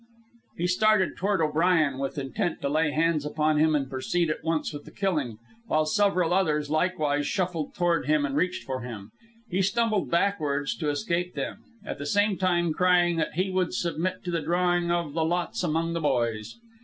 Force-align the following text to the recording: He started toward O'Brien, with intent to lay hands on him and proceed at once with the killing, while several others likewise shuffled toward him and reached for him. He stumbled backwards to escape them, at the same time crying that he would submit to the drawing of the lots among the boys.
He 0.57 0.65
started 0.65 1.15
toward 1.15 1.41
O'Brien, 1.41 1.99
with 1.99 2.17
intent 2.17 2.59
to 2.61 2.69
lay 2.69 2.89
hands 2.89 3.23
on 3.23 3.59
him 3.59 3.75
and 3.75 3.87
proceed 3.87 4.31
at 4.31 4.43
once 4.43 4.73
with 4.73 4.85
the 4.85 4.89
killing, 4.91 5.37
while 5.67 5.85
several 5.85 6.33
others 6.33 6.71
likewise 6.71 7.27
shuffled 7.27 7.75
toward 7.75 8.07
him 8.07 8.25
and 8.25 8.35
reached 8.35 8.63
for 8.63 8.81
him. 8.81 9.11
He 9.47 9.61
stumbled 9.61 10.09
backwards 10.09 10.75
to 10.77 10.89
escape 10.89 11.35
them, 11.35 11.59
at 11.85 11.99
the 11.99 12.07
same 12.07 12.35
time 12.35 12.73
crying 12.73 13.17
that 13.17 13.33
he 13.33 13.51
would 13.51 13.75
submit 13.75 14.23
to 14.23 14.31
the 14.31 14.41
drawing 14.41 14.89
of 14.89 15.13
the 15.13 15.23
lots 15.23 15.63
among 15.63 15.93
the 15.93 16.01
boys. 16.01 16.55